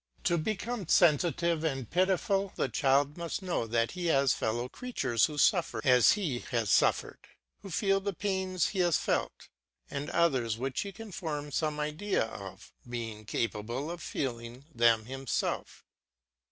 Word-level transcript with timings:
To 0.23 0.35
become 0.39 0.87
sensitive 0.87 1.63
and 1.63 1.87
pitiful 1.87 2.53
the 2.55 2.67
child 2.69 3.17
must 3.17 3.43
know 3.43 3.67
that 3.67 3.91
he 3.91 4.07
has 4.07 4.33
fellow 4.33 4.67
creatures 4.67 5.25
who 5.25 5.37
suffer 5.37 5.79
as 5.83 6.13
he 6.13 6.39
has 6.49 6.71
suffered, 6.71 7.19
who 7.61 7.69
feel 7.69 7.99
the 7.99 8.11
pains 8.11 8.69
he 8.69 8.79
has 8.79 8.97
felt, 8.97 9.47
and 9.91 10.09
others 10.09 10.57
which 10.57 10.81
he 10.81 10.91
can 10.91 11.11
form 11.11 11.51
some 11.51 11.79
idea 11.79 12.23
of, 12.25 12.73
being 12.89 13.25
capable 13.25 13.91
of 13.91 14.01
feeling 14.01 14.65
them 14.73 15.05
himself. 15.05 15.85